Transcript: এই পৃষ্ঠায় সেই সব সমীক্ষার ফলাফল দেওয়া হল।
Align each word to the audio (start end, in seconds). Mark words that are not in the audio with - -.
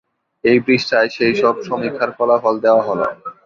এই 0.43 0.57
পৃষ্ঠায় 0.65 1.09
সেই 1.09 1.33
সব 1.35 1.55
সমীক্ষার 1.67 2.11
ফলাফল 2.17 2.55
দেওয়া 2.59 2.83
হল। 2.87 3.01